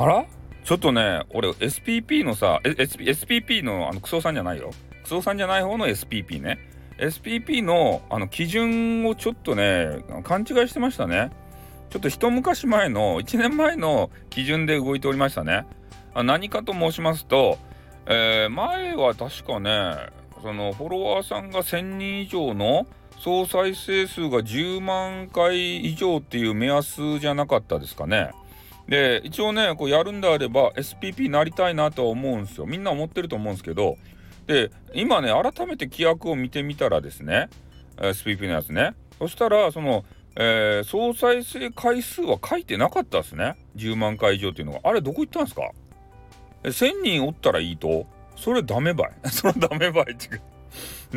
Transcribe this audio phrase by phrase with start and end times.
[0.00, 0.24] あら？
[0.64, 4.70] ちょっとね俺 SPP のさ SP SPP のあのクソさんじゃないよ。
[5.02, 6.58] クソさんじゃない方の SPP ね。
[6.96, 11.30] SPP のあの基準をちょっとね勘違いしてましたね。
[11.90, 15.66] ちょっと一昔前の1年前の基準で動いておりましたね。
[16.14, 17.58] 何かと申しますと、
[18.06, 19.96] えー、前は確かね
[20.40, 22.86] そのフォロワーさんが1000人以上の
[23.18, 28.30] 総再生数が10万回以上っていう目安じゃなかったですかね。
[28.90, 32.66] で一応ねこうやるんであれば SPP なりたいなとは思うんですよ。
[32.66, 33.96] みんな思ってると思うんですけど。
[34.48, 37.48] で今ね改めて規約を見てみたらですね
[37.98, 38.94] SPP のやつね。
[39.18, 40.04] そしたらその、
[40.34, 43.56] えー、総再生回数は書いてなかったですね。
[43.76, 44.80] 10万回以上っていうのが。
[44.82, 45.70] あれどこ行ったんですか
[46.64, 48.06] ？1000人おったらいいと。
[48.34, 49.12] それダメばい。
[49.30, 50.42] それダメばいっていう。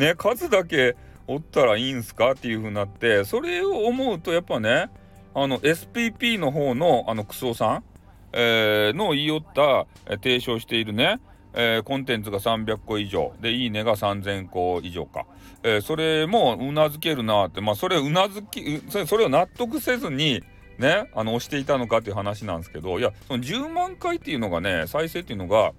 [0.00, 0.94] ね数だけ
[1.26, 2.32] おったらいいんすか？
[2.32, 3.24] っていう風になって。
[3.24, 4.90] それを思うとやっぱね
[5.34, 7.84] あの SPP の方のあのクソさん、
[8.32, 11.20] えー、の言い寄った、え提唱しているね、
[11.54, 13.32] えー、コンテンツが300個以上。
[13.40, 15.26] でいいねが3000個以上か、
[15.62, 17.60] えー、それもうなずけるなって。
[17.60, 20.42] まあそれうなずきそれそれを納得せずに
[20.78, 22.98] ねあの押していたのかっていう話なんですけど。
[22.98, 25.72] いやその10万回っていうのがね再生っていうのが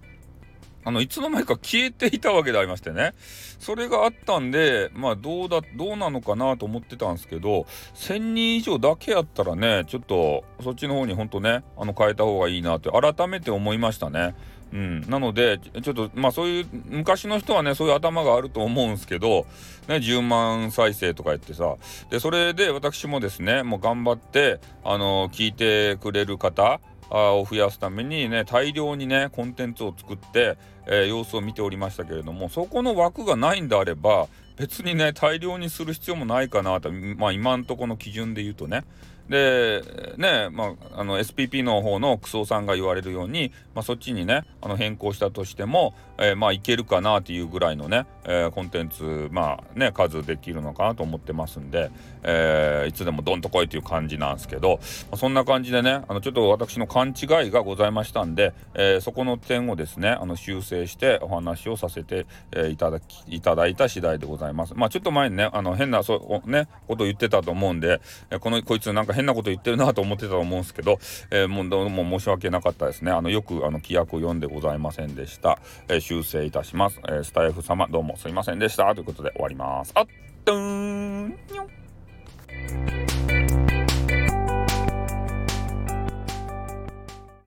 [0.85, 3.13] あのいつの間にか消えていたわけでありましてね。
[3.59, 14.35] それがあったんでまあどうだどうなのかなと思ってたんですけど1000人以上だけやったらねちょっとそっちの方にほんとねあの変えた方がいいなって改めて思いましたね。
[14.73, 19.45] うん、なのでちょっとまあそういう昔の人はねそういう頭があると思うんですけど、
[19.87, 21.75] ね、10万再生とか言ってさ。
[22.09, 38.83] でそれで私もですねもう頑張ってあの聞いてくれる方を増やすためにね大量にねコンテンツを作って、えー、様子を見ておりましたけれどもそこの枠がないんであれば別にね大量にする必要もないかなとまあ今んとこの基準で言うとね。
[39.29, 39.81] で
[40.17, 51.91] ねまあ、あの SPP の方のクソさんが言われるように、まあ、そっちにねあの変更したとしても、えー、まあいけるかなっていうぐらいのね、えー、コンテンツまあね数できるのかなと思ってますんで、
[52.23, 64.73] えー、いつでもどんと来いという感じなんですけど、まあ、そんな感じでねあのちょっと私の勘違いがございましたんで、えそこの点をですねあの修正してお話をさせて、えいただきいただいた次第でございます。
[64.75, 70.99] まあちょっと前にねあの変なそうねこと言ってたと思うんで、えこのこいつなんか変なこと言ってるなと思ってたと思うんですけど、
[71.31, 73.11] えー、もうどうも申し訳なかったですね。
[73.11, 75.59] あのよくあの規約を読んでございませんでした。
[75.87, 76.99] えー、修正いたします。
[77.07, 79.91] えー、スタイフ様どうもすいませんでしたということで終わります。
[79.95, 80.07] あっ
[80.43, 81.84] とーん